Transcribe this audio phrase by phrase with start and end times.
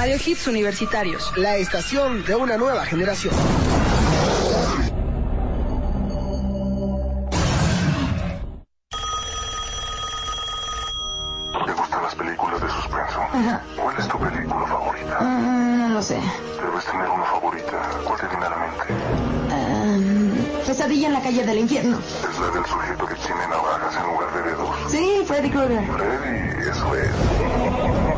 [0.00, 1.32] Radio Hits Universitarios.
[1.36, 3.34] La estación de una nueva generación.
[11.66, 13.20] ¿Te gustan las películas de suspenso?
[13.76, 15.20] ¿Cuál es tu película favorita?
[15.20, 16.14] no lo sé.
[16.14, 17.90] Debes tener una favorita.
[18.04, 18.84] ¿Cuál te viene a la mente?
[19.52, 21.98] Um, pesadilla en la calle del infierno.
[21.98, 24.76] Es la del sujeto que tiene navajas en lugar de dedos.
[24.92, 25.84] Sí, Freddy Krueger.
[25.86, 28.17] Freddy, eso es.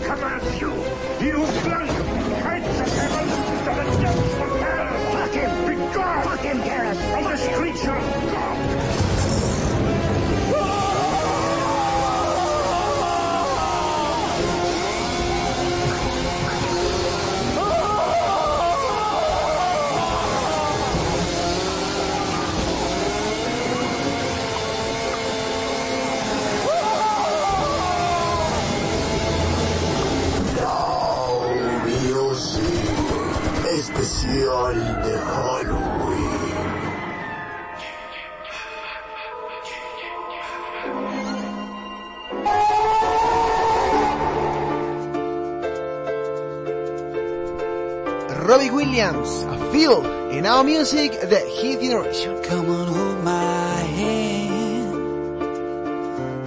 [0.00, 0.70] commands you.
[1.18, 1.88] He who flung
[2.42, 5.12] kites of heaven to the depths of hell.
[5.12, 5.66] Fuck him!
[5.66, 6.22] Be gone!
[6.24, 6.58] Fuck him!
[6.60, 8.15] From this creature!
[34.56, 35.86] Especial de Halloween.
[48.46, 52.40] Robbie Williams, a feel in our music, the Hit Generation.
[52.42, 54.94] Come on, hold my hand.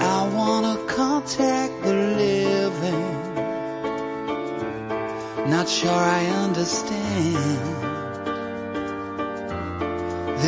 [0.02, 3.06] I wanna contact the living.
[5.50, 7.89] Not sure I understand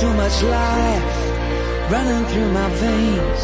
[0.00, 1.30] Too much life
[1.92, 3.42] running through my veins,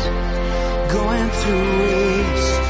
[0.90, 2.60] going through waste.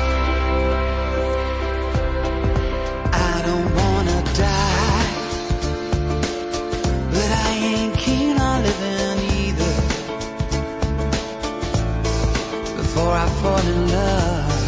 [3.13, 5.07] I don't wanna die,
[7.15, 9.75] but I ain't keen on living either.
[12.81, 14.65] Before I fall in love,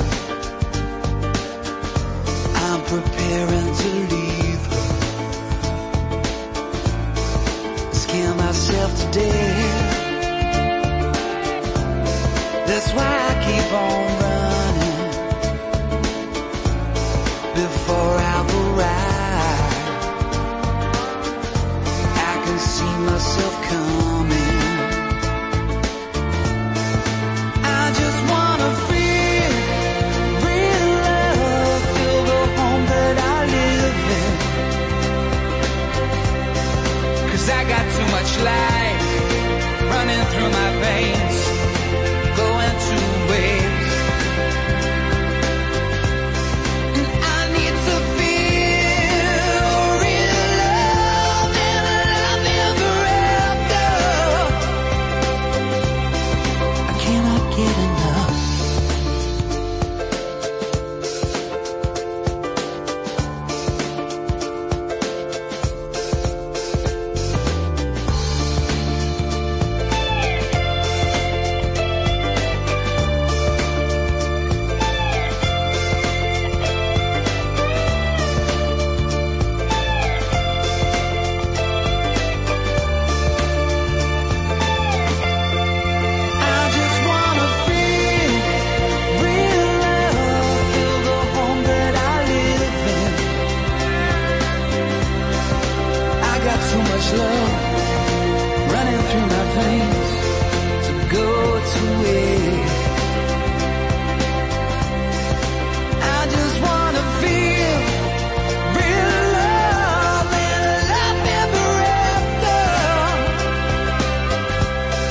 [2.67, 4.08] I'm preparing to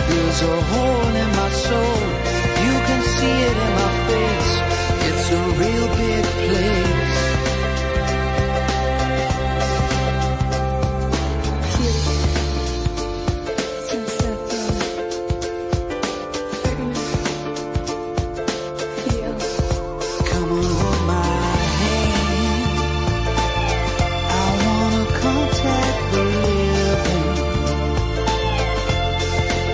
[0.10, 2.00] There's a hole in my soul.
[2.66, 4.54] You can see it in my face.
[5.10, 7.07] It's a real big place.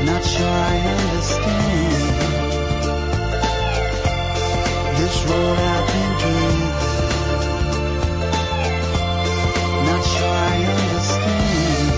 [0.05, 2.13] Not sure I understand
[5.00, 6.59] this road I've been given.
[9.88, 11.89] Not sure I understand.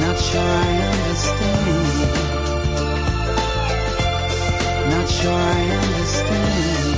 [0.00, 2.10] Not sure I understand.
[4.90, 6.97] Not sure I understand.